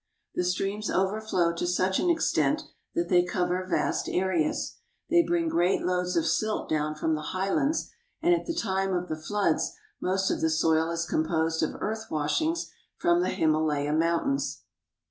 [0.33, 2.63] The streams overflow to such an extent
[2.95, 4.77] that they cover vast areas.
[5.11, 9.09] They bring great loads of silt down from the highlands, and at the time of
[9.09, 14.63] the floods most of the soil is composed of earth washings from the Himalaya Mountains.